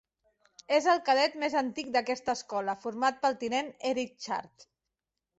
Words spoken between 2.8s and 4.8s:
format pel tinent Eric Chart.